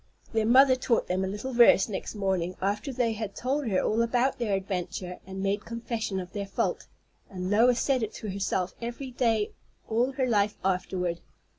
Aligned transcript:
Their 0.33 0.47
mother 0.47 0.75
taught 0.75 1.05
them 1.05 1.23
a 1.23 1.27
little 1.27 1.53
verse 1.53 1.87
next 1.87 2.15
morning, 2.15 2.55
after 2.59 2.91
they 2.91 3.13
had 3.13 3.35
told 3.35 3.67
her 3.67 3.81
all 3.83 4.01
about 4.01 4.39
their 4.39 4.55
adventure 4.55 5.19
and 5.27 5.43
made 5.43 5.63
confession 5.63 6.19
of 6.19 6.33
their 6.33 6.47
fault; 6.47 6.87
and 7.29 7.51
Lois 7.51 7.79
said 7.79 8.01
it 8.01 8.11
to 8.15 8.31
herself 8.31 8.73
every 8.81 9.11
day 9.11 9.51
all 9.87 10.13
her 10.13 10.25
life 10.25 10.57
afterward. 10.65 11.21